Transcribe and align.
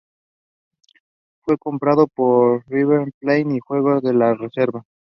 Fue 1.43 1.59
comprado 1.59 2.07
por 2.07 2.65
River 2.67 3.11
Plate 3.19 3.41
y 3.55 3.59
jugo 3.59 3.99
en 4.01 4.17
la 4.17 4.33
reserva. 4.33 4.83